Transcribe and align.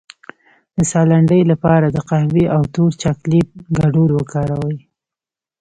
د 0.77 0.79
ساه 0.91 1.05
لنډۍ 1.11 1.41
لپاره 1.51 1.85
د 1.89 1.97
قهوې 2.09 2.45
او 2.55 2.61
تور 2.73 2.91
چاکلیټ 3.01 3.49
ګډول 3.77 4.09
وکاروئ 4.13 4.77